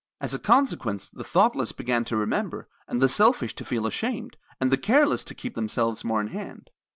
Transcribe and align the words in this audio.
As 0.19 0.33
a 0.33 0.39
consequence, 0.39 1.09
the 1.09 1.23
thoughtless 1.23 1.71
began 1.73 2.03
to 2.05 2.17
remember, 2.17 2.67
and 2.87 2.99
the 2.99 3.07
selfish 3.07 3.53
to 3.53 3.63
feel 3.63 3.85
ashamed, 3.85 4.35
and 4.59 4.71
the 4.71 4.75
careless 4.75 5.23
to 5.25 5.35
keep 5.35 5.53
themselves 5.53 6.03
more 6.03 6.19
in 6.19 6.29
hand. 6.29 6.71